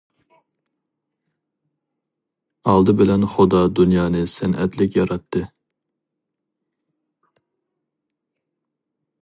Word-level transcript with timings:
ئالدى 2.71 2.95
بىلەن 3.01 3.27
خۇدا 3.35 3.61
دۇنيانى 3.81 4.23
سەنئەتلىك 4.37 4.97
ياراتتى. 5.01 5.45